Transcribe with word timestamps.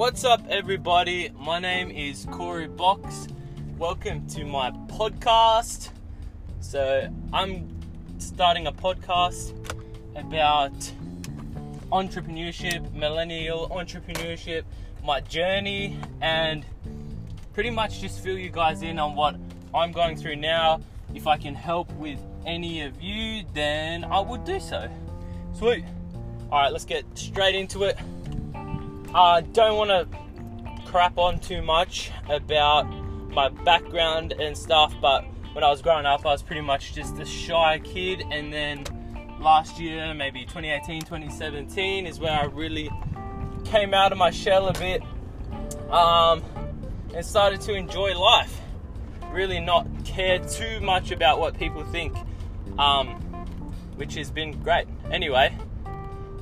What's 0.00 0.24
up, 0.24 0.40
everybody? 0.48 1.30
My 1.38 1.58
name 1.58 1.90
is 1.90 2.26
Corey 2.30 2.68
Box. 2.68 3.28
Welcome 3.76 4.26
to 4.28 4.46
my 4.46 4.70
podcast. 4.70 5.90
So, 6.60 7.12
I'm 7.34 7.68
starting 8.16 8.66
a 8.66 8.72
podcast 8.72 9.52
about 10.16 10.72
entrepreneurship, 11.92 12.90
millennial 12.94 13.68
entrepreneurship, 13.68 14.62
my 15.04 15.20
journey, 15.20 15.98
and 16.22 16.64
pretty 17.52 17.68
much 17.68 18.00
just 18.00 18.24
fill 18.24 18.38
you 18.38 18.48
guys 18.48 18.80
in 18.80 18.98
on 18.98 19.14
what 19.14 19.36
I'm 19.74 19.92
going 19.92 20.16
through 20.16 20.36
now. 20.36 20.80
If 21.14 21.26
I 21.26 21.36
can 21.36 21.54
help 21.54 21.92
with 21.96 22.20
any 22.46 22.80
of 22.80 23.02
you, 23.02 23.44
then 23.52 24.04
I 24.04 24.20
would 24.20 24.44
do 24.44 24.60
so. 24.60 24.88
Sweet. 25.52 25.84
All 26.50 26.58
right, 26.58 26.72
let's 26.72 26.86
get 26.86 27.04
straight 27.18 27.54
into 27.54 27.84
it. 27.84 27.98
I 29.12 29.40
don't 29.40 29.76
want 29.76 29.90
to 29.90 30.86
crap 30.86 31.18
on 31.18 31.40
too 31.40 31.62
much 31.62 32.12
about 32.28 32.84
my 33.30 33.48
background 33.48 34.32
and 34.32 34.56
stuff, 34.56 34.94
but 35.02 35.24
when 35.52 35.64
I 35.64 35.68
was 35.68 35.82
growing 35.82 36.06
up, 36.06 36.24
I 36.24 36.30
was 36.30 36.44
pretty 36.44 36.60
much 36.60 36.94
just 36.94 37.18
a 37.18 37.24
shy 37.24 37.80
kid, 37.80 38.22
and 38.30 38.52
then 38.52 38.84
last 39.40 39.80
year, 39.80 40.14
maybe 40.14 40.44
2018, 40.44 41.02
2017, 41.02 42.06
is 42.06 42.20
where 42.20 42.30
I 42.30 42.44
really 42.44 42.88
came 43.64 43.94
out 43.94 44.12
of 44.12 44.18
my 44.18 44.30
shell 44.30 44.68
a 44.68 44.72
bit 44.74 45.02
um, 45.90 46.44
and 47.12 47.26
started 47.26 47.60
to 47.62 47.74
enjoy 47.74 48.16
life. 48.16 48.60
Really, 49.32 49.58
not 49.58 49.88
care 50.04 50.38
too 50.38 50.80
much 50.80 51.10
about 51.10 51.40
what 51.40 51.58
people 51.58 51.84
think, 51.84 52.16
um, 52.78 53.08
which 53.96 54.14
has 54.14 54.30
been 54.30 54.60
great. 54.62 54.86
Anyway, 55.10 55.56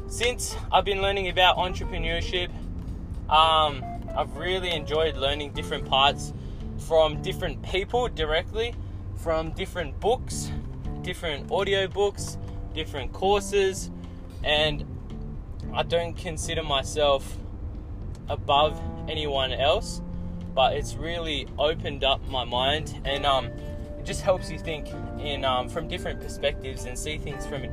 since 0.08 0.56
I've 0.72 0.86
been 0.86 1.02
learning 1.02 1.28
about 1.28 1.56
entrepreneurship, 1.56 2.50
um, 3.28 3.84
I've 4.16 4.36
really 4.36 4.72
enjoyed 4.72 5.16
learning 5.16 5.52
different 5.52 5.84
parts 5.86 6.32
from 6.78 7.20
different 7.22 7.62
people 7.62 8.08
directly, 8.08 8.74
from 9.16 9.50
different 9.50 9.98
books, 10.00 10.50
different 11.02 11.50
audio 11.50 11.86
books, 11.86 12.38
different 12.74 13.12
courses, 13.12 13.90
and 14.44 14.84
I 15.74 15.82
don't 15.82 16.16
consider 16.16 16.62
myself 16.62 17.36
above 18.28 18.80
anyone 19.08 19.52
else, 19.52 20.00
but 20.54 20.74
it's 20.74 20.94
really 20.94 21.46
opened 21.58 22.04
up 22.04 22.26
my 22.28 22.44
mind 22.44 23.00
and 23.04 23.26
um, 23.26 23.46
it 23.46 24.04
just 24.04 24.22
helps 24.22 24.50
you 24.50 24.58
think 24.58 24.88
in 25.20 25.44
um, 25.44 25.68
from 25.68 25.88
different 25.88 26.20
perspectives 26.20 26.84
and 26.84 26.98
see 26.98 27.18
things 27.18 27.46
from 27.46 27.66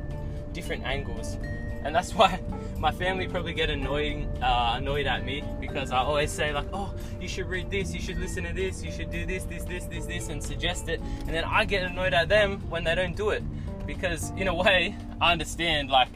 different 0.52 0.84
angles. 0.84 1.38
And 1.84 1.94
that's 1.94 2.14
why 2.14 2.40
my 2.86 2.92
family 2.92 3.26
probably 3.26 3.52
get 3.52 3.68
annoying 3.68 4.28
uh, 4.40 4.74
annoyed 4.76 5.06
at 5.06 5.24
me 5.24 5.42
because 5.58 5.90
I 5.90 5.98
always 5.98 6.30
say 6.30 6.52
like, 6.52 6.68
oh, 6.72 6.94
you 7.20 7.26
should 7.26 7.48
read 7.48 7.68
this, 7.68 7.92
you 7.92 8.00
should 8.00 8.16
listen 8.16 8.44
to 8.44 8.52
this, 8.52 8.80
you 8.80 8.92
should 8.92 9.10
do 9.10 9.26
this, 9.26 9.42
this, 9.42 9.64
this, 9.64 9.86
this, 9.86 10.06
this, 10.06 10.28
and 10.28 10.40
suggest 10.40 10.88
it, 10.88 11.00
and 11.22 11.30
then 11.30 11.42
I 11.42 11.64
get 11.64 11.82
annoyed 11.82 12.14
at 12.14 12.28
them 12.28 12.60
when 12.70 12.84
they 12.84 12.94
don't 12.94 13.16
do 13.16 13.30
it 13.30 13.42
because 13.88 14.30
in 14.36 14.46
a 14.46 14.54
way 14.54 14.94
I 15.20 15.32
understand 15.32 15.90
like, 15.90 16.10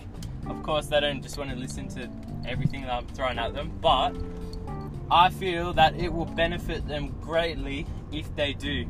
of 0.46 0.62
course 0.62 0.86
they 0.86 1.00
don't 1.00 1.20
just 1.20 1.36
want 1.36 1.50
to 1.50 1.56
listen 1.56 1.88
to 1.88 2.08
everything 2.46 2.82
that 2.82 2.92
I'm 2.92 3.06
throwing 3.08 3.40
at 3.40 3.52
them, 3.52 3.72
but 3.80 4.14
I 5.10 5.30
feel 5.30 5.72
that 5.72 5.96
it 5.96 6.12
will 6.12 6.26
benefit 6.26 6.86
them 6.86 7.16
greatly 7.20 7.84
if 8.12 8.32
they 8.36 8.52
do. 8.52 8.86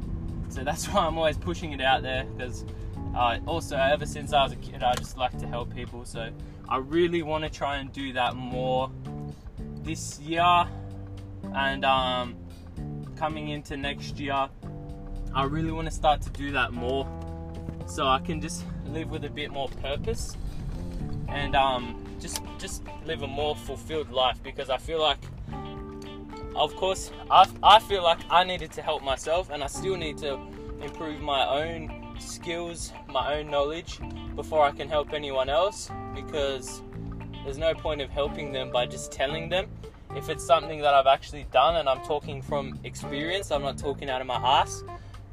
So 0.51 0.65
that's 0.65 0.87
why 0.91 1.07
I'm 1.07 1.17
always 1.17 1.39
pushing 1.39 1.73
it 1.73 1.81
out 1.81 2.03
there 2.03 2.25
because 2.25 2.63
uh, 3.15 3.39
also 3.47 3.77
ever 3.77 4.07
since 4.07 4.33
I 4.33 4.43
was 4.45 4.53
a 4.53 4.57
kid 4.57 4.83
I 4.83 4.95
just 4.95 5.17
like 5.17 5.37
to 5.39 5.47
help 5.47 5.75
people 5.75 6.05
so 6.05 6.31
I 6.69 6.77
really 6.77 7.23
want 7.23 7.45
to 7.45 7.51
try 7.51 7.79
and 7.79 7.93
do 7.93 8.13
that 8.13 8.37
more 8.37 8.91
this 9.83 10.21
year 10.21 10.69
and 11.55 11.85
um, 11.85 12.37
coming 13.17 13.49
into 13.49 13.77
next 13.77 14.19
year. 14.21 14.49
I 15.35 15.45
really 15.45 15.73
want 15.73 15.89
to 15.89 15.95
start 15.95 16.23
to 16.23 16.31
do 16.31 16.53
that 16.53 16.73
more 16.73 17.07
so 17.87 18.07
I 18.07 18.21
can 18.21 18.41
just 18.41 18.65
live 18.87 19.11
with 19.11 19.25
a 19.25 19.31
bit 19.31 19.51
more 19.51 19.69
purpose 19.83 20.37
and 21.29 21.55
um, 21.55 22.05
just 22.21 22.41
just 22.59 22.83
live 23.05 23.23
a 23.23 23.27
more 23.27 23.55
fulfilled 23.55 24.11
life 24.11 24.43
because 24.43 24.71
I 24.71 24.77
feel 24.77 25.01
like 25.01 25.19
of 26.57 26.75
course 26.77 27.11
I, 27.31 27.49
I 27.63 27.79
feel 27.79 28.03
like 28.03 28.19
I 28.31 28.45
needed 28.45 28.73
to 28.73 28.83
help 28.83 29.03
myself 29.03 29.51
and 29.51 29.63
I 29.63 29.67
still 29.67 29.97
need 29.97 30.19
to 30.19 30.35
improve 30.83 31.21
my 31.21 31.47
own 31.47 32.00
skills, 32.21 32.93
my 33.09 33.35
own 33.35 33.51
knowledge 33.51 34.01
before 34.35 34.65
I 34.65 34.71
can 34.71 34.89
help 34.89 35.13
anyone 35.13 35.49
else 35.49 35.91
because 36.15 36.83
there's 37.45 37.59
no 37.59 37.75
point 37.75 38.01
of 38.01 38.11
helping 38.11 38.53
them 38.53 38.71
by 38.71 38.87
just 38.87 39.13
telling 39.13 39.49
them. 39.49 39.69
If 40.17 40.29
it's 40.29 40.45
something 40.45 40.81
that 40.81 40.93
I've 40.93 41.07
actually 41.07 41.47
done 41.53 41.77
and 41.77 41.89
I'm 41.89 42.03
talking 42.03 42.43
from 42.43 42.79
experience, 42.85 43.51
I'm 43.51 43.63
not 43.63 43.79
talking 43.79 44.11
out 44.11 44.21
of 44.21 44.27
my 44.27 44.37
ass, 44.37 44.83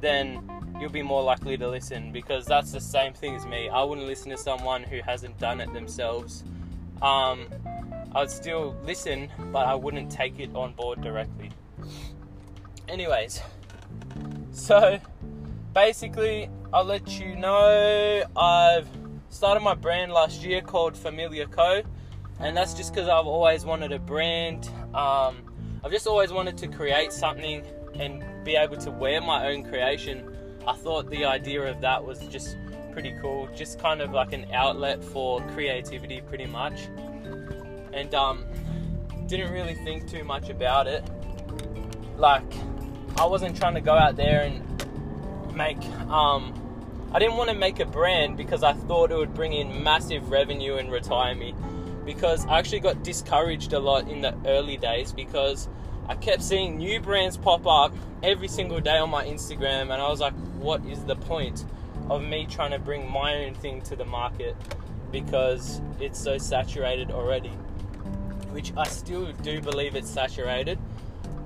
then 0.00 0.48
you'll 0.80 0.90
be 0.90 1.02
more 1.02 1.22
likely 1.22 1.56
to 1.58 1.68
listen 1.68 2.12
because 2.12 2.46
that's 2.46 2.70
the 2.70 2.80
same 2.80 3.12
thing 3.12 3.34
as 3.34 3.44
me. 3.46 3.68
I 3.68 3.82
wouldn't 3.82 4.06
listen 4.06 4.30
to 4.30 4.36
someone 4.36 4.84
who 4.84 5.00
hasn't 5.00 5.38
done 5.38 5.60
it 5.60 5.72
themselves. 5.72 6.44
Um, 7.02 7.48
I'd 8.14 8.30
still 8.30 8.76
listen, 8.84 9.28
but 9.52 9.66
I 9.66 9.74
wouldn't 9.74 10.10
take 10.10 10.38
it 10.38 10.54
on 10.54 10.72
board 10.74 11.00
directly. 11.00 11.50
Anyways, 12.88 13.42
so 14.52 14.98
basically, 15.74 16.48
I'll 16.70 16.84
let 16.84 17.18
you 17.18 17.34
know 17.34 18.22
I've 18.36 18.86
started 19.30 19.60
my 19.60 19.74
brand 19.74 20.12
last 20.12 20.42
year 20.42 20.60
called 20.60 20.94
Familiar 20.94 21.46
Co. 21.46 21.82
And 22.40 22.54
that's 22.54 22.74
just 22.74 22.92
because 22.92 23.08
I've 23.08 23.26
always 23.26 23.64
wanted 23.64 23.90
a 23.90 23.98
brand. 23.98 24.68
Um, 24.94 25.38
I've 25.82 25.90
just 25.90 26.06
always 26.06 26.30
wanted 26.30 26.58
to 26.58 26.68
create 26.68 27.10
something 27.10 27.64
and 27.94 28.22
be 28.44 28.54
able 28.54 28.76
to 28.76 28.90
wear 28.90 29.22
my 29.22 29.48
own 29.48 29.64
creation. 29.64 30.36
I 30.66 30.74
thought 30.74 31.08
the 31.08 31.24
idea 31.24 31.62
of 31.62 31.80
that 31.80 32.04
was 32.04 32.20
just 32.28 32.58
pretty 32.92 33.16
cool. 33.22 33.48
Just 33.56 33.78
kind 33.78 34.02
of 34.02 34.12
like 34.12 34.34
an 34.34 34.46
outlet 34.52 35.02
for 35.02 35.40
creativity, 35.54 36.20
pretty 36.20 36.46
much. 36.46 36.88
And 37.94 38.14
um, 38.14 38.44
didn't 39.26 39.52
really 39.52 39.74
think 39.74 40.06
too 40.06 40.22
much 40.22 40.50
about 40.50 40.86
it. 40.86 41.02
Like, 42.18 42.52
I 43.16 43.24
wasn't 43.24 43.56
trying 43.56 43.74
to 43.74 43.80
go 43.80 43.94
out 43.94 44.16
there 44.16 44.42
and 44.42 44.67
make 45.58 45.84
um, 46.08 46.54
I 47.10 47.18
didn't 47.18 47.36
want 47.36 47.48
to 47.48 47.56
make 47.56 47.80
a 47.80 47.86
brand 47.86 48.36
because 48.36 48.62
I 48.62 48.74
thought 48.74 49.10
it 49.10 49.16
would 49.16 49.34
bring 49.34 49.54
in 49.54 49.82
massive 49.82 50.30
revenue 50.30 50.76
and 50.76 50.92
retire 50.92 51.34
me. 51.34 51.54
Because 52.04 52.46
I 52.46 52.58
actually 52.58 52.80
got 52.80 53.02
discouraged 53.02 53.72
a 53.72 53.78
lot 53.78 54.08
in 54.08 54.20
the 54.20 54.34
early 54.46 54.76
days 54.76 55.12
because 55.12 55.68
I 56.06 56.16
kept 56.16 56.42
seeing 56.42 56.76
new 56.76 57.00
brands 57.00 57.36
pop 57.36 57.66
up 57.66 57.94
every 58.22 58.48
single 58.48 58.80
day 58.80 58.98
on 58.98 59.10
my 59.10 59.24
Instagram, 59.26 59.82
and 59.82 59.94
I 59.94 60.08
was 60.08 60.20
like, 60.20 60.34
what 60.58 60.84
is 60.86 61.04
the 61.04 61.16
point 61.16 61.64
of 62.08 62.22
me 62.22 62.46
trying 62.46 62.70
to 62.70 62.78
bring 62.78 63.10
my 63.10 63.44
own 63.44 63.54
thing 63.54 63.82
to 63.82 63.96
the 63.96 64.04
market 64.04 64.56
because 65.12 65.80
it's 66.00 66.18
so 66.18 66.38
saturated 66.38 67.10
already? 67.10 67.52
Which 68.50 68.72
I 68.76 68.86
still 68.86 69.32
do 69.42 69.60
believe 69.60 69.94
it's 69.96 70.10
saturated, 70.10 70.78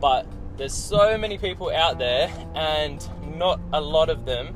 but 0.00 0.26
there's 0.56 0.74
so 0.74 1.16
many 1.16 1.38
people 1.38 1.70
out 1.70 1.98
there, 1.98 2.30
and 2.54 3.06
not 3.36 3.60
a 3.72 3.80
lot 3.80 4.10
of 4.10 4.24
them 4.24 4.54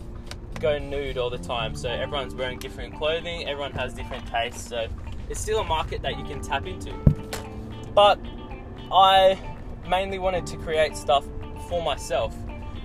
go 0.61 0.79
nude 0.79 1.19
all 1.19 1.31
the 1.31 1.39
time. 1.39 1.75
So 1.75 1.89
everyone's 1.89 2.34
wearing 2.34 2.59
different 2.59 2.95
clothing, 2.97 3.47
everyone 3.47 3.73
has 3.73 3.95
different 3.95 4.27
tastes. 4.27 4.69
So 4.69 4.87
it's 5.29 5.41
still 5.41 5.61
a 5.61 5.65
market 5.65 6.03
that 6.03 6.19
you 6.19 6.25
can 6.25 6.41
tap 6.41 6.67
into. 6.67 6.93
But 7.95 8.19
I 8.93 9.39
mainly 9.89 10.19
wanted 10.19 10.47
to 10.49 10.57
create 10.59 10.97
stuff 10.97 11.25
for 11.69 11.83
myself. 11.83 12.34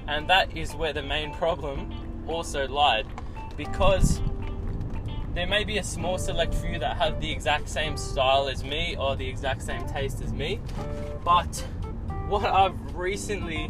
And 0.08 0.28
that 0.30 0.56
is 0.58 0.74
where 0.74 0.94
the 0.94 1.04
main 1.04 1.34
problem 1.34 1.94
also 2.28 2.68
lied. 2.68 3.06
Because 3.56 4.22
there 5.34 5.48
may 5.48 5.64
be 5.64 5.78
a 5.78 5.84
small 5.84 6.18
select 6.18 6.54
few 6.54 6.80
that 6.80 6.98
have 6.98 7.22
the 7.22 7.32
exact 7.32 7.70
same 7.70 7.96
style 7.96 8.50
as 8.50 8.64
me 8.64 8.96
or 8.98 9.16
the 9.16 9.28
exact 9.28 9.62
same 9.62 9.86
taste 9.88 10.22
as 10.22 10.34
me. 10.34 10.60
But 11.24 11.66
what 12.32 12.46
I've 12.46 12.96
recently 12.96 13.70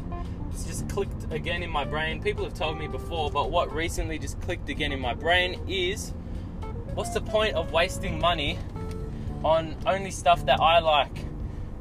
just 0.67 0.87
clicked 0.87 1.33
again 1.33 1.63
in 1.63 1.71
my 1.71 1.83
brain. 1.83 2.21
People 2.21 2.43
have 2.43 2.53
told 2.53 2.77
me 2.77 2.87
before, 2.87 3.31
but 3.31 3.49
what 3.49 3.73
recently 3.73 4.19
just 4.19 4.39
clicked 4.41 4.69
again 4.69 4.91
in 4.91 4.99
my 4.99 5.15
brain 5.15 5.59
is 5.67 6.13
what's 6.93 7.09
the 7.09 7.21
point 7.21 7.55
of 7.55 7.71
wasting 7.71 8.19
money 8.19 8.59
on 9.43 9.75
only 9.87 10.11
stuff 10.11 10.45
that 10.45 10.61
I 10.61 10.77
like 10.77 11.17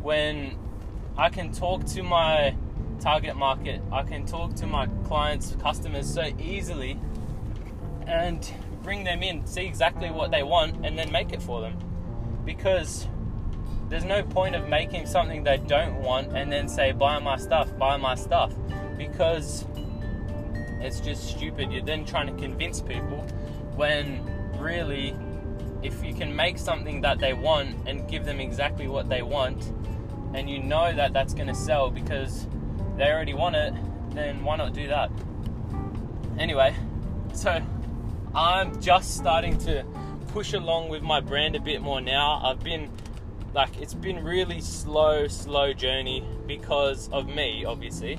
when 0.01 0.57
I 1.19 1.29
can 1.29 1.53
talk 1.53 1.85
to 1.89 2.03
my 2.03 2.57
target 2.99 3.37
market, 3.37 3.83
I 3.93 4.03
can 4.03 4.25
talk 4.25 4.55
to 4.55 4.67
my 4.67 4.87
clients, 5.05 5.55
customers 5.61 6.09
so 6.09 6.31
easily 6.41 6.99
and 8.07 8.51
bring 8.83 9.05
them 9.05 9.23
in, 9.23 9.47
see 9.47 9.67
exactly 9.67 10.11
what 10.11 10.31
they 10.31 10.43
want, 10.43 10.87
and 10.87 10.97
then 10.97 11.13
make 11.13 11.35
it 11.35 11.43
for 11.43 11.61
them. 11.61 11.79
Because 12.47 13.07
there's 13.91 14.05
no 14.05 14.23
point 14.23 14.55
of 14.55 14.69
making 14.69 15.05
something 15.05 15.43
they 15.43 15.59
don't 15.59 15.97
want 15.97 16.35
and 16.37 16.51
then 16.51 16.69
say, 16.69 16.93
buy 16.93 17.19
my 17.19 17.37
stuff, 17.37 17.77
buy 17.77 17.97
my 17.97 18.15
stuff, 18.15 18.55
because 18.97 19.67
it's 20.81 21.01
just 21.01 21.29
stupid. 21.29 21.73
You're 21.73 21.83
then 21.83 22.05
trying 22.05 22.29
to 22.29 22.41
convince 22.41 22.81
people 22.81 23.19
when 23.75 24.25
really, 24.59 25.15
if 25.83 26.05
you 26.05 26.15
can 26.15 26.35
make 26.35 26.57
something 26.57 27.01
that 27.01 27.19
they 27.19 27.33
want 27.33 27.89
and 27.89 28.09
give 28.09 28.25
them 28.25 28.39
exactly 28.39 28.87
what 28.87 29.09
they 29.09 29.23
want, 29.23 29.73
and 30.35 30.49
you 30.49 30.63
know 30.63 30.93
that 30.95 31.13
that's 31.13 31.35
going 31.35 31.49
to 31.49 31.55
sell 31.55 31.91
because 31.91 32.47
they 32.97 33.11
already 33.11 33.35
want 33.35 33.57
it, 33.57 33.75
then 34.11 34.45
why 34.45 34.57
not 34.57 34.73
do 34.73 34.87
that? 34.87 35.11
Anyway, 36.39 36.77
so 37.33 37.61
I'm 38.37 38.81
just 38.81 39.17
starting 39.17 39.59
to 39.59 39.85
push 40.29 40.53
along 40.53 40.91
with 40.91 41.03
my 41.03 41.21
brand 41.21 41.57
a 41.57 41.61
bit 41.61 41.83
more 41.83 42.01
now. 42.01 42.41
I've 42.45 42.63
been 42.63 42.89
like 43.55 43.77
it's 43.81 43.95
been 43.95 44.25
really 44.25 44.61
slow, 44.61 45.27
slow 45.29 45.73
journey 45.73 46.25
because 46.47 47.09
of 47.11 47.27
me, 47.27 47.65
obviously, 47.65 48.19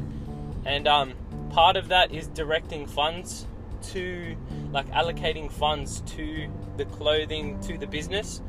and 0.65 0.87
um, 0.87 1.13
part 1.51 1.77
of 1.77 1.89
that 1.89 2.11
is 2.11 2.27
directing 2.27 2.85
funds 2.85 3.47
to 3.81 4.35
like 4.71 4.89
allocating 4.91 5.51
funds 5.51 6.01
to 6.01 6.47
the 6.77 6.85
clothing 6.85 7.59
to 7.61 7.77
the 7.77 7.87
business 7.87 8.41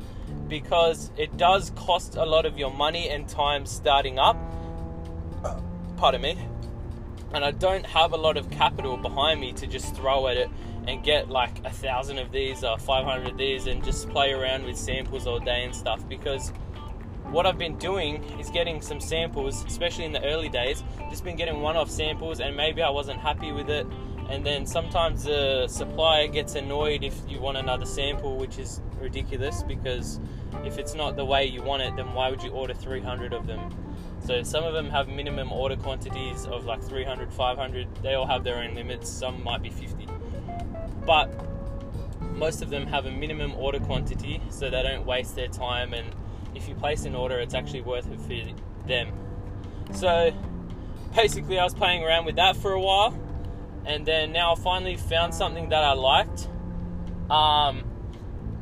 because 0.47 1.11
it 1.17 1.35
does 1.37 1.71
cost 1.71 2.15
a 2.15 2.25
lot 2.25 2.45
of 2.45 2.57
your 2.57 2.71
money 2.71 3.09
and 3.09 3.27
time 3.27 3.65
starting 3.65 4.19
up. 4.19 4.37
Pardon 5.97 6.21
me. 6.21 6.37
And 7.33 7.43
I 7.43 7.51
don't 7.51 7.85
have 7.85 8.13
a 8.13 8.17
lot 8.17 8.37
of 8.37 8.49
capital 8.51 8.95
behind 8.97 9.41
me 9.41 9.53
to 9.53 9.67
just 9.67 9.95
throw 9.95 10.27
at 10.27 10.37
it 10.37 10.49
and 10.87 11.03
get 11.03 11.29
like 11.29 11.65
a 11.65 11.71
thousand 11.71 12.19
of 12.19 12.31
these 12.31 12.63
or 12.63 12.77
500 12.77 13.31
of 13.31 13.37
these 13.37 13.67
and 13.67 13.83
just 13.83 14.09
play 14.09 14.33
around 14.33 14.65
with 14.65 14.77
samples 14.77 15.25
all 15.25 15.39
day 15.39 15.63
and 15.63 15.75
stuff 15.75 16.07
because 16.07 16.51
what 17.33 17.47
I've 17.47 17.57
been 17.57 17.77
doing 17.79 18.23
is 18.39 18.51
getting 18.51 18.79
some 18.79 18.99
samples, 18.99 19.65
especially 19.65 20.05
in 20.05 20.11
the 20.11 20.23
early 20.23 20.49
days, 20.49 20.83
just 21.09 21.23
been 21.23 21.35
getting 21.35 21.61
one 21.61 21.75
off 21.75 21.89
samples 21.89 22.39
and 22.39 22.55
maybe 22.55 22.83
I 22.83 22.91
wasn't 22.91 23.19
happy 23.19 23.51
with 23.51 23.71
it. 23.71 23.87
And 24.29 24.45
then 24.45 24.67
sometimes 24.67 25.23
the 25.23 25.67
supplier 25.67 26.27
gets 26.27 26.53
annoyed 26.53 27.03
if 27.03 27.19
you 27.27 27.41
want 27.41 27.57
another 27.57 27.87
sample, 27.87 28.37
which 28.37 28.59
is 28.59 28.81
ridiculous 29.01 29.63
because 29.63 30.19
if 30.63 30.77
it's 30.77 30.93
not 30.93 31.15
the 31.15 31.25
way 31.25 31.45
you 31.45 31.63
want 31.63 31.81
it, 31.81 31.95
then 31.95 32.13
why 32.13 32.29
would 32.29 32.43
you 32.43 32.51
order 32.51 32.75
300 32.75 33.33
of 33.33 33.47
them? 33.47 33.75
So 34.25 34.43
some 34.43 34.63
of 34.63 34.73
them 34.73 34.91
have 34.91 35.07
minimum 35.07 35.51
order 35.51 35.75
quantities 35.75 36.45
of 36.45 36.65
like 36.65 36.83
300, 36.83 37.33
500. 37.33 37.87
They 38.03 38.13
all 38.13 38.27
have 38.27 38.43
their 38.43 38.57
own 38.57 38.75
limits. 38.75 39.09
Some 39.09 39.43
might 39.43 39.63
be 39.63 39.71
50. 39.71 40.07
But 41.03 41.33
most 42.35 42.61
of 42.61 42.69
them 42.69 42.85
have 42.85 43.07
a 43.07 43.11
minimum 43.11 43.55
order 43.55 43.79
quantity 43.79 44.39
so 44.49 44.69
they 44.69 44.83
don't 44.83 45.05
waste 45.05 45.35
their 45.35 45.47
time 45.47 45.93
and 45.93 46.13
if 46.55 46.67
you 46.67 46.75
place 46.75 47.05
an 47.05 47.15
order, 47.15 47.39
it's 47.39 47.53
actually 47.53 47.81
worth 47.81 48.11
it 48.11 48.19
for 48.21 48.87
them. 48.87 49.11
So 49.93 50.31
basically, 51.15 51.59
I 51.59 51.63
was 51.63 51.73
playing 51.73 52.03
around 52.03 52.25
with 52.25 52.35
that 52.37 52.55
for 52.55 52.73
a 52.73 52.79
while, 52.79 53.17
and 53.85 54.05
then 54.05 54.31
now 54.31 54.53
I 54.53 54.55
finally 54.55 54.97
found 54.97 55.33
something 55.33 55.69
that 55.69 55.83
I 55.83 55.93
liked. 55.93 56.47
Um, 57.29 57.83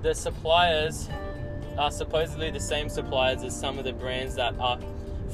the 0.02 0.14
suppliers 0.14 1.10
are 1.78 1.92
supposedly 1.92 2.52
the 2.52 2.60
same 2.60 2.90
suppliers 2.90 3.44
as 3.44 3.58
some 3.58 3.78
of 3.80 3.86
the 3.86 3.94
brands 3.94 4.36
that 4.36 4.58
are 4.60 4.80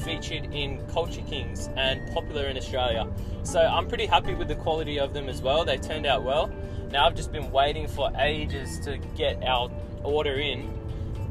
featured 0.03 0.53
in 0.53 0.85
Culture 0.87 1.21
Kings 1.21 1.69
and 1.75 2.13
popular 2.13 2.45
in 2.45 2.57
Australia. 2.57 3.07
So 3.43 3.59
I'm 3.59 3.87
pretty 3.87 4.05
happy 4.05 4.35
with 4.35 4.47
the 4.47 4.55
quality 4.55 4.99
of 4.99 5.13
them 5.13 5.27
as 5.29 5.41
well. 5.41 5.65
They 5.65 5.77
turned 5.77 6.05
out 6.05 6.23
well. 6.23 6.51
Now 6.91 7.07
I've 7.07 7.15
just 7.15 7.31
been 7.31 7.51
waiting 7.51 7.87
for 7.87 8.11
ages 8.17 8.79
to 8.81 8.97
get 9.15 9.43
our 9.43 9.71
order 10.03 10.35
in, 10.35 10.71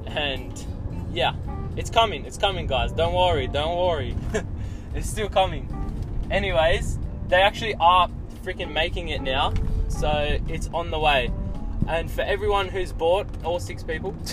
and 0.07 0.67
yeah, 1.17 1.35
it's 1.77 1.89
coming. 1.89 2.27
It's 2.27 2.37
coming, 2.37 2.67
guys. 2.67 2.93
Don't 2.93 3.15
worry. 3.15 3.47
Don't 3.47 3.77
worry. 3.79 4.15
it's 4.95 5.09
still 5.09 5.31
coming. 5.31 5.67
Anyways, 6.31 6.99
they 7.29 7.41
actually 7.41 7.75
are 7.81 8.11
freaking 8.45 8.73
making 8.73 9.09
it 9.09 9.23
now, 9.23 9.55
so 9.89 10.39
it's 10.47 10.69
on 10.75 10.91
the 10.91 10.99
way. 10.99 11.33
And 11.89 12.11
for 12.11 12.21
everyone 12.21 12.69
who's 12.69 12.93
bought, 12.93 13.27
all 13.45 13.59
six 13.59 13.83
people, 13.83 14.13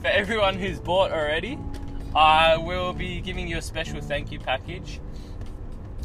for 0.00 0.06
everyone 0.06 0.54
who's 0.54 0.80
bought 0.80 1.12
already, 1.12 1.58
I 2.14 2.56
will 2.56 2.94
be 2.94 3.20
giving 3.20 3.46
you 3.46 3.58
a 3.58 3.62
special 3.62 4.00
thank 4.00 4.32
you 4.32 4.40
package. 4.40 5.00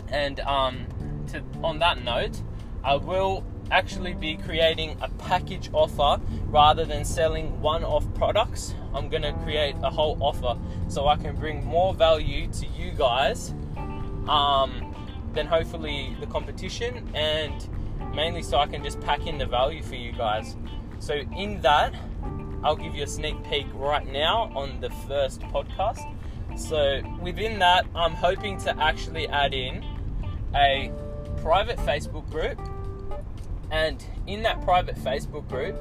And 0.09 0.41
um, 0.41 0.87
to, 1.27 1.41
on 1.63 1.79
that 1.79 2.03
note, 2.03 2.41
I 2.83 2.95
will 2.95 3.45
actually 3.71 4.13
be 4.13 4.37
creating 4.37 4.97
a 5.01 5.09
package 5.09 5.69
offer 5.73 6.21
rather 6.45 6.85
than 6.85 7.05
selling 7.05 7.59
one 7.61 7.83
off 7.83 8.11
products. 8.13 8.73
I'm 8.93 9.09
going 9.09 9.23
to 9.23 9.33
create 9.43 9.75
a 9.83 9.89
whole 9.89 10.17
offer 10.21 10.57
so 10.87 11.07
I 11.07 11.15
can 11.17 11.35
bring 11.35 11.63
more 11.65 11.93
value 11.93 12.47
to 12.47 12.65
you 12.67 12.91
guys 12.91 13.53
um, 14.27 14.95
than 15.33 15.45
hopefully 15.47 16.15
the 16.19 16.27
competition 16.27 17.09
and 17.13 17.69
mainly 18.15 18.41
so 18.41 18.57
I 18.57 18.67
can 18.67 18.83
just 18.83 18.99
pack 19.01 19.27
in 19.27 19.37
the 19.37 19.45
value 19.45 19.83
for 19.83 19.95
you 19.95 20.11
guys. 20.11 20.55
So, 20.99 21.13
in 21.13 21.61
that, 21.61 21.93
I'll 22.63 22.75
give 22.75 22.95
you 22.95 23.03
a 23.03 23.07
sneak 23.07 23.35
peek 23.43 23.67
right 23.73 24.07
now 24.11 24.51
on 24.55 24.81
the 24.81 24.89
first 25.07 25.41
podcast. 25.41 26.01
So, 26.57 27.01
within 27.21 27.59
that, 27.59 27.85
I'm 27.93 28.13
hoping 28.13 28.57
to 28.61 28.75
actually 28.81 29.27
add 29.27 29.53
in 29.53 29.85
a 30.55 30.91
private 31.37 31.77
Facebook 31.77 32.29
group 32.31 32.59
and 33.71 34.03
in 34.25 34.43
that 34.43 34.61
private 34.61 34.95
Facebook 34.95 35.47
group, 35.49 35.75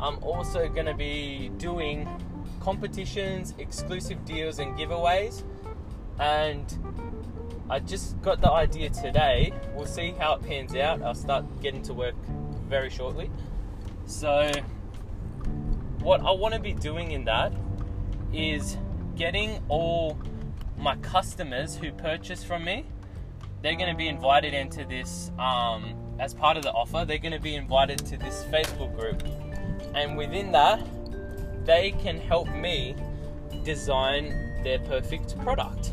I'm 0.00 0.22
also 0.22 0.68
going 0.68 0.86
to 0.86 0.94
be 0.94 1.50
doing 1.58 2.08
competitions, 2.60 3.54
exclusive 3.58 4.24
deals, 4.24 4.58
and 4.58 4.76
giveaways. 4.78 5.42
And 6.20 6.66
I 7.68 7.80
just 7.80 8.20
got 8.22 8.40
the 8.40 8.50
idea 8.50 8.90
today. 8.90 9.52
We'll 9.74 9.86
see 9.86 10.14
how 10.18 10.34
it 10.34 10.42
pans 10.42 10.74
out. 10.74 11.02
I'll 11.02 11.14
start 11.14 11.44
getting 11.60 11.82
to 11.82 11.94
work 11.94 12.14
very 12.68 12.90
shortly. 12.90 13.30
So, 14.06 14.50
what 16.00 16.20
I 16.20 16.30
want 16.30 16.54
to 16.54 16.60
be 16.60 16.72
doing 16.72 17.12
in 17.12 17.24
that 17.24 17.52
is 18.32 18.76
getting 19.16 19.62
all 19.68 20.18
my 20.78 20.96
customers 20.96 21.76
who 21.76 21.90
purchase 21.92 22.44
from 22.44 22.64
me. 22.64 22.86
They're 23.62 23.74
going 23.74 23.90
to 23.90 23.96
be 23.96 24.06
invited 24.06 24.54
into 24.54 24.84
this 24.84 25.32
um, 25.38 25.94
as 26.18 26.34
part 26.34 26.56
of 26.56 26.62
the 26.62 26.72
offer, 26.72 27.04
they're 27.06 27.18
going 27.18 27.32
to 27.32 27.40
be 27.40 27.54
invited 27.54 27.98
to 28.06 28.16
this 28.16 28.44
Facebook 28.50 28.96
group. 28.98 29.22
And 29.94 30.16
within 30.16 30.52
that, 30.52 30.84
they 31.64 31.92
can 31.92 32.18
help 32.18 32.48
me 32.48 32.96
design 33.64 34.62
their 34.64 34.78
perfect 34.80 35.38
product. 35.40 35.92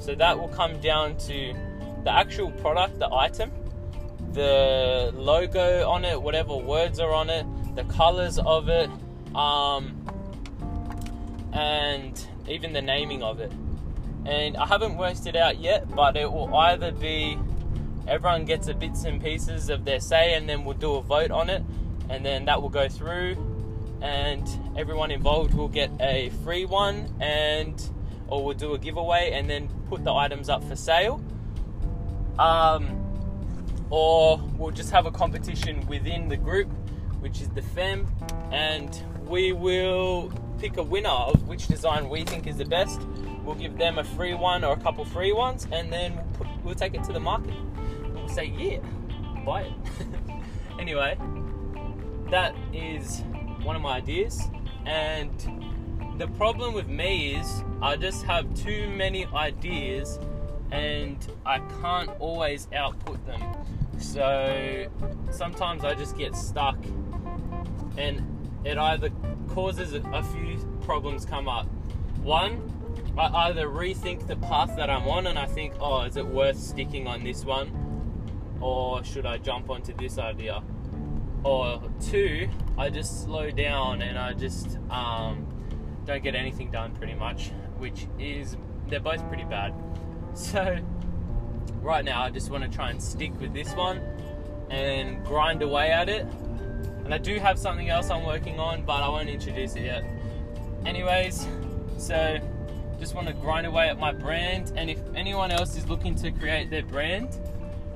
So 0.00 0.14
that 0.14 0.38
will 0.38 0.48
come 0.48 0.80
down 0.80 1.16
to 1.18 1.54
the 2.04 2.10
actual 2.12 2.50
product, 2.52 2.98
the 2.98 3.12
item, 3.12 3.52
the 4.32 5.12
logo 5.14 5.88
on 5.88 6.04
it, 6.04 6.20
whatever 6.20 6.56
words 6.56 6.98
are 6.98 7.12
on 7.12 7.30
it, 7.30 7.46
the 7.76 7.84
colors 7.84 8.38
of 8.38 8.68
it, 8.68 8.90
um, 9.34 9.96
and 11.52 12.26
even 12.48 12.72
the 12.72 12.82
naming 12.82 13.22
of 13.22 13.40
it. 13.40 13.52
And 14.24 14.56
I 14.56 14.66
haven't 14.66 14.96
worked 14.96 15.26
it 15.26 15.36
out 15.36 15.58
yet, 15.58 15.94
but 15.94 16.16
it 16.16 16.30
will 16.30 16.54
either 16.54 16.92
be 16.92 17.38
everyone 18.06 18.44
gets 18.44 18.68
a 18.68 18.74
bits 18.74 19.04
and 19.04 19.22
pieces 19.22 19.70
of 19.70 19.84
their 19.84 20.00
say, 20.00 20.34
and 20.34 20.48
then 20.48 20.64
we'll 20.64 20.76
do 20.76 20.94
a 20.94 21.02
vote 21.02 21.30
on 21.30 21.50
it, 21.50 21.62
and 22.08 22.24
then 22.24 22.44
that 22.46 22.60
will 22.60 22.68
go 22.68 22.88
through, 22.88 23.36
and 24.00 24.48
everyone 24.76 25.10
involved 25.10 25.54
will 25.54 25.68
get 25.68 25.90
a 26.00 26.30
free 26.44 26.64
one, 26.64 27.14
and 27.20 27.90
or 28.28 28.44
we'll 28.44 28.56
do 28.56 28.74
a 28.74 28.78
giveaway, 28.78 29.32
and 29.32 29.48
then 29.50 29.68
put 29.88 30.04
the 30.04 30.12
items 30.12 30.48
up 30.48 30.62
for 30.64 30.76
sale. 30.76 31.22
Um, 32.38 32.96
or 33.90 34.38
we'll 34.56 34.70
just 34.70 34.90
have 34.92 35.06
a 35.06 35.10
competition 35.10 35.86
within 35.88 36.28
the 36.28 36.36
group, 36.36 36.68
which 37.20 37.40
is 37.40 37.48
the 37.50 37.62
FEM, 37.62 38.06
and 38.52 39.04
we 39.26 39.52
will 39.52 40.32
pick 40.58 40.76
a 40.76 40.82
winner 40.82 41.08
of 41.08 41.48
which 41.48 41.66
design 41.66 42.08
we 42.08 42.24
think 42.24 42.46
is 42.46 42.56
the 42.56 42.64
best. 42.64 43.00
We'll 43.44 43.56
give 43.56 43.78
them 43.78 43.98
a 43.98 44.04
free 44.04 44.34
one 44.34 44.64
or 44.64 44.74
a 44.74 44.76
couple 44.76 45.04
free 45.04 45.32
ones, 45.32 45.66
and 45.72 45.92
then 45.92 46.14
we'll, 46.14 46.24
put, 46.34 46.46
we'll 46.64 46.74
take 46.74 46.94
it 46.94 47.02
to 47.04 47.12
the 47.12 47.20
market 47.20 47.54
say, 48.30 48.46
yeah, 48.46 48.78
buy 49.44 49.62
it. 49.62 49.72
anyway, 50.78 51.16
that 52.30 52.54
is 52.72 53.22
one 53.62 53.76
of 53.76 53.82
my 53.82 53.96
ideas. 53.96 54.48
And 54.86 55.30
the 56.18 56.28
problem 56.28 56.74
with 56.74 56.88
me 56.88 57.34
is 57.34 57.64
I 57.82 57.96
just 57.96 58.24
have 58.24 58.52
too 58.54 58.88
many 58.90 59.26
ideas 59.26 60.18
and 60.70 61.16
I 61.44 61.58
can't 61.80 62.10
always 62.18 62.68
output 62.74 63.24
them. 63.26 63.42
So 63.98 64.86
sometimes 65.30 65.84
I 65.84 65.94
just 65.94 66.16
get 66.16 66.34
stuck 66.34 66.78
and 67.96 68.22
it 68.64 68.78
either 68.78 69.10
causes 69.48 69.94
a 69.94 70.22
few 70.22 70.56
problems 70.82 71.24
come 71.24 71.48
up. 71.48 71.66
One, 72.22 72.70
I 73.18 73.48
either 73.48 73.66
rethink 73.66 74.26
the 74.26 74.36
path 74.36 74.76
that 74.76 74.88
I'm 74.90 75.06
on 75.08 75.26
and 75.26 75.38
I 75.38 75.46
think, 75.46 75.74
oh, 75.80 76.02
is 76.02 76.16
it 76.16 76.26
worth 76.26 76.58
sticking 76.58 77.06
on 77.06 77.24
this 77.24 77.44
one? 77.44 77.89
Or 78.60 79.02
should 79.04 79.26
I 79.26 79.38
jump 79.38 79.70
onto 79.70 79.94
this 79.94 80.18
idea? 80.18 80.62
Or 81.42 81.82
two, 82.00 82.48
I 82.76 82.90
just 82.90 83.22
slow 83.22 83.50
down 83.50 84.02
and 84.02 84.18
I 84.18 84.34
just 84.34 84.78
um, 84.90 85.46
don't 86.04 86.22
get 86.22 86.34
anything 86.34 86.70
done 86.70 86.94
pretty 86.94 87.14
much, 87.14 87.50
which 87.78 88.06
is, 88.18 88.56
they're 88.88 89.00
both 89.00 89.26
pretty 89.28 89.44
bad. 89.44 89.74
So, 90.32 90.78
right 91.82 92.04
now, 92.04 92.22
I 92.22 92.30
just 92.30 92.50
want 92.50 92.62
to 92.62 92.70
try 92.70 92.90
and 92.90 93.02
stick 93.02 93.32
with 93.40 93.52
this 93.52 93.74
one 93.74 94.00
and 94.70 95.24
grind 95.24 95.60
away 95.60 95.90
at 95.90 96.08
it. 96.08 96.24
And 97.04 97.12
I 97.12 97.18
do 97.18 97.36
have 97.40 97.58
something 97.58 97.88
else 97.88 98.10
I'm 98.10 98.24
working 98.24 98.60
on, 98.60 98.84
but 98.84 99.02
I 99.02 99.08
won't 99.08 99.28
introduce 99.28 99.74
it 99.74 99.86
yet. 99.86 100.04
Anyways, 100.86 101.48
so 101.98 102.38
just 103.00 103.16
want 103.16 103.26
to 103.26 103.32
grind 103.32 103.66
away 103.66 103.88
at 103.88 103.98
my 103.98 104.12
brand. 104.12 104.72
And 104.76 104.88
if 104.88 105.00
anyone 105.16 105.50
else 105.50 105.76
is 105.76 105.88
looking 105.88 106.14
to 106.16 106.30
create 106.30 106.70
their 106.70 106.84
brand 106.84 107.36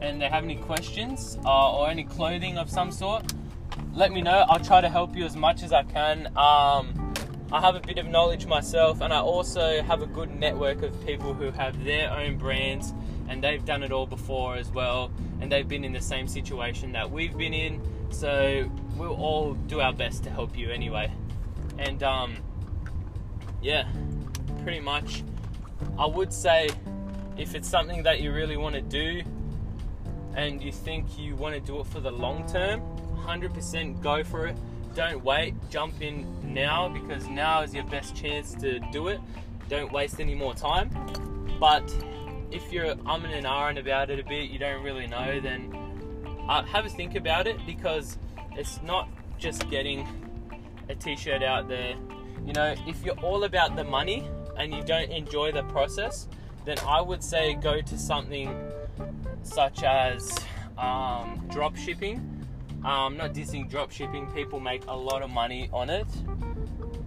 and 0.04 0.20
they 0.20 0.28
have 0.28 0.44
any 0.44 0.56
questions 0.56 1.38
uh, 1.44 1.76
or 1.76 1.88
any 1.88 2.04
clothing 2.04 2.58
of 2.58 2.70
some 2.70 2.92
sort, 2.92 3.32
let 3.94 4.12
me 4.12 4.20
know. 4.20 4.44
I'll 4.48 4.60
try 4.60 4.80
to 4.80 4.88
help 4.88 5.16
you 5.16 5.24
as 5.24 5.36
much 5.36 5.62
as 5.62 5.72
I 5.72 5.82
can. 5.82 6.26
Um, 6.36 7.14
I 7.52 7.60
have 7.60 7.76
a 7.76 7.80
bit 7.80 7.98
of 7.98 8.06
knowledge 8.06 8.46
myself, 8.46 9.00
and 9.00 9.12
I 9.12 9.18
also 9.18 9.82
have 9.82 10.02
a 10.02 10.06
good 10.06 10.30
network 10.30 10.82
of 10.82 11.06
people 11.06 11.34
who 11.34 11.50
have 11.52 11.84
their 11.84 12.10
own 12.10 12.36
brands 12.36 12.92
and 13.28 13.42
they've 13.42 13.64
done 13.64 13.82
it 13.82 13.90
all 13.90 14.06
before 14.06 14.56
as 14.56 14.70
well, 14.70 15.10
and 15.40 15.50
they've 15.50 15.68
been 15.68 15.84
in 15.84 15.92
the 15.92 16.00
same 16.00 16.28
situation 16.28 16.92
that 16.92 17.10
we've 17.10 17.36
been 17.36 17.54
in. 17.54 17.80
So 18.10 18.70
we'll 18.96 19.14
all 19.14 19.54
do 19.54 19.80
our 19.80 19.92
best 19.92 20.24
to 20.24 20.30
help 20.30 20.58
you 20.58 20.70
anyway. 20.70 21.10
And 21.78 22.02
um, 22.02 22.36
yeah, 23.62 23.88
pretty 24.62 24.80
much. 24.80 25.24
I 25.98 26.06
would 26.06 26.32
say 26.32 26.68
if 27.36 27.54
it's 27.54 27.68
something 27.68 28.02
that 28.02 28.20
you 28.20 28.32
really 28.32 28.56
want 28.56 28.74
to 28.74 28.82
do 28.82 29.22
and 30.36 30.62
you 30.62 30.72
think 30.72 31.18
you 31.18 31.36
want 31.36 31.54
to 31.54 31.60
do 31.60 31.80
it 31.80 31.86
for 31.86 32.00
the 32.00 32.10
long 32.10 32.46
term, 32.46 32.80
100% 33.16 34.00
go 34.00 34.24
for 34.24 34.46
it. 34.46 34.56
Don't 34.94 35.24
wait, 35.24 35.54
jump 35.70 36.00
in 36.00 36.26
now 36.42 36.88
because 36.88 37.28
now 37.28 37.62
is 37.62 37.74
your 37.74 37.84
best 37.84 38.14
chance 38.14 38.54
to 38.56 38.78
do 38.92 39.08
it. 39.08 39.20
Don't 39.68 39.90
waste 39.92 40.20
any 40.20 40.34
more 40.34 40.54
time. 40.54 40.90
But 41.58 41.82
if 42.50 42.72
you're 42.72 42.94
umming 42.94 43.36
and 43.36 43.46
ahhing 43.46 43.78
about 43.78 44.10
it 44.10 44.20
a 44.20 44.24
bit, 44.24 44.50
you 44.50 44.58
don't 44.58 44.82
really 44.84 45.06
know, 45.06 45.40
then 45.40 45.74
uh, 46.48 46.62
have 46.64 46.86
a 46.86 46.88
think 46.88 47.14
about 47.14 47.46
it 47.46 47.56
because 47.66 48.18
it's 48.52 48.80
not 48.82 49.08
just 49.38 49.68
getting 49.70 50.06
a 50.88 50.94
t 50.94 51.16
shirt 51.16 51.42
out 51.42 51.68
there. 51.68 51.96
You 52.44 52.52
know, 52.52 52.74
if 52.86 53.02
you're 53.04 53.18
all 53.20 53.44
about 53.44 53.74
the 53.74 53.84
money 53.84 54.28
and 54.56 54.72
you 54.72 54.82
don't 54.82 55.10
enjoy 55.10 55.52
the 55.52 55.64
process, 55.64 56.28
then 56.64 56.78
I 56.86 57.00
would 57.00 57.22
say 57.22 57.54
go 57.54 57.80
to 57.80 57.98
something 57.98 58.54
such 59.44 59.82
as 59.82 60.36
um, 60.78 61.44
drop 61.50 61.76
shipping. 61.76 62.30
Um, 62.84 63.16
not 63.16 63.32
dissing 63.32 63.68
drop 63.70 63.90
shipping, 63.90 64.26
people 64.32 64.60
make 64.60 64.84
a 64.88 64.96
lot 64.96 65.22
of 65.22 65.30
money 65.30 65.70
on 65.72 65.88
it. 65.88 66.06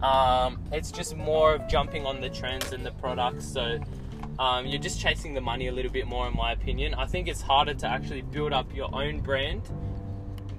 Um, 0.01 0.63
it's 0.71 0.91
just 0.91 1.15
more 1.15 1.53
of 1.55 1.67
jumping 1.67 2.05
on 2.05 2.19
the 2.19 2.29
trends 2.29 2.71
and 2.71 2.85
the 2.85 2.91
products. 2.91 3.45
So 3.45 3.79
um, 4.39 4.65
you're 4.65 4.81
just 4.81 4.99
chasing 4.99 5.33
the 5.33 5.41
money 5.41 5.67
a 5.67 5.71
little 5.71 5.91
bit 5.91 6.07
more, 6.07 6.27
in 6.27 6.35
my 6.35 6.51
opinion. 6.51 6.93
I 6.95 7.05
think 7.05 7.27
it's 7.27 7.41
harder 7.41 7.73
to 7.75 7.87
actually 7.87 8.21
build 8.21 8.53
up 8.53 8.73
your 8.75 8.93
own 8.93 9.19
brand, 9.19 9.63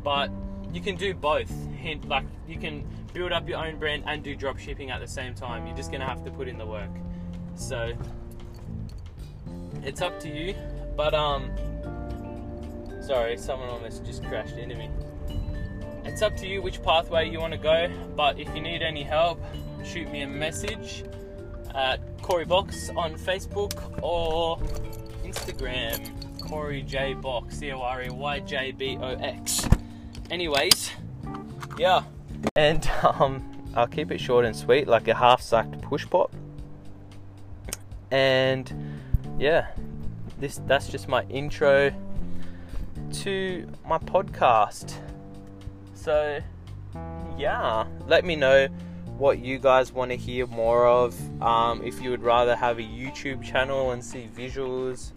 but 0.05 0.31
you 0.73 0.81
can 0.81 0.97
do 0.97 1.15
both. 1.15 1.51
Hint, 1.73 2.09
like 2.09 2.25
you 2.49 2.59
can 2.59 2.87
build 3.13 3.33
up 3.33 3.49
your 3.49 3.59
own 3.59 3.79
brand 3.79 4.05
and 4.07 4.23
do 4.23 4.37
drop 4.37 4.59
shipping 4.59 4.91
at 4.91 5.01
the 5.01 5.09
same 5.09 5.35
time. 5.35 5.67
You're 5.67 5.77
just 5.77 5.91
gonna 5.91 6.07
have 6.07 6.25
to 6.25 6.31
put 6.31 6.49
in 6.49 6.59
the 6.59 6.67
work. 6.67 6.91
So 7.55 7.93
it's 9.83 10.01
up 10.01 10.19
to 10.21 10.29
you. 10.29 10.55
But 10.99 11.15
um, 11.15 11.53
sorry, 13.01 13.37
someone 13.37 13.69
almost 13.69 14.05
just 14.05 14.25
crashed 14.25 14.57
into 14.57 14.75
me. 14.75 14.91
It's 16.05 16.23
up 16.23 16.37
to 16.39 16.47
you 16.49 16.61
which 16.61 16.83
pathway 16.83 17.31
you 17.31 17.39
want 17.39 17.53
to 17.53 17.59
go. 17.59 17.89
But 18.17 18.41
if 18.41 18.53
you 18.53 18.61
need 18.61 18.83
any 18.83 19.05
help, 19.05 19.41
shoot 19.85 20.11
me 20.11 20.23
a 20.23 20.27
message 20.27 21.05
at 21.73 22.01
Corey 22.21 22.47
Box 22.47 22.91
on 22.97 23.15
Facebook 23.15 24.03
or 24.03 24.59
Instagram. 25.23 26.11
Corey 26.41 26.83
J 26.83 27.15
Box, 27.15 27.59
C 27.59 27.71
O 27.71 27.81
R 27.81 28.03
E 28.03 28.11
Y 28.11 28.41
J 28.41 28.73
B 28.73 28.99
O 29.01 29.11
X. 29.15 29.69
Anyways, 30.33 30.91
yeah. 31.79 32.03
And 32.57 32.91
um, 33.05 33.71
I'll 33.77 33.87
keep 33.87 34.11
it 34.11 34.19
short 34.19 34.45
and 34.45 34.57
sweet, 34.57 34.89
like 34.89 35.07
a 35.07 35.15
half 35.15 35.43
sucked 35.43 35.81
push 35.81 36.11
pop. 36.11 36.35
And 38.11 39.01
yeah, 39.39 39.69
this 40.39 40.61
that's 40.67 40.89
just 40.89 41.09
my 41.09 41.25
intro 41.25 41.93
to 43.13 43.69
my 43.87 43.99
podcast. 43.99 44.95
So 45.95 46.41
yeah, 47.37 47.87
let 48.07 48.25
me 48.25 48.37
know 48.37 48.69
what 49.17 49.41
you 49.41 49.59
guys 49.59 49.93
want 49.93 50.11
to 50.11 50.17
hear 50.17 50.47
more 50.47 50.87
of. 50.87 51.17
Um, 51.43 51.83
if 51.85 52.01
you 52.01 52.11
would 52.11 52.23
rather 52.23 52.55
have 52.55 52.79
a 52.79 52.83
YouTube 52.83 53.43
channel 53.43 53.91
and 53.91 54.05
see 54.05 54.29
visuals, 54.35 55.13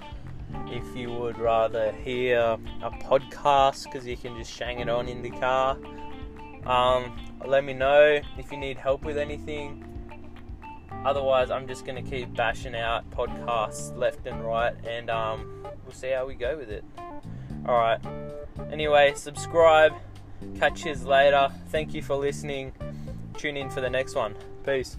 if 0.67 0.95
you 0.95 1.11
would 1.11 1.37
rather 1.37 1.91
hear 2.03 2.57
a 2.83 2.91
podcast 2.91 3.85
because 3.85 4.05
you 4.05 4.17
can 4.17 4.37
just 4.37 4.51
shang 4.51 4.79
it 4.79 4.89
on 4.89 5.07
in 5.07 5.21
the 5.21 5.29
car. 5.31 5.77
Um, 6.65 7.17
let 7.45 7.63
me 7.63 7.73
know 7.73 8.19
if 8.37 8.51
you 8.51 8.57
need 8.57 8.77
help 8.77 9.03
with 9.03 9.17
anything. 9.17 9.85
Otherwise, 11.05 11.49
I'm 11.51 11.67
just 11.67 11.85
going 11.85 12.03
to 12.03 12.09
keep 12.09 12.33
bashing 12.35 12.75
out 12.75 13.09
podcasts 13.11 13.95
left 13.97 14.27
and 14.27 14.45
right, 14.45 14.73
and 14.87 15.09
um, 15.09 15.67
we'll 15.83 15.93
see 15.93 16.11
how 16.11 16.25
we 16.25 16.35
go 16.35 16.57
with 16.57 16.69
it. 16.69 16.83
Alright. 17.67 17.99
Anyway, 18.71 19.13
subscribe. 19.15 19.93
Catch 20.57 20.85
you 20.85 20.93
later. 20.95 21.51
Thank 21.69 21.93
you 21.93 22.01
for 22.01 22.15
listening 22.15 22.73
tune 23.41 23.57
in 23.57 23.69
for 23.69 23.81
the 23.81 23.89
next 23.89 24.15
one. 24.15 24.35
Peace. 24.63 24.97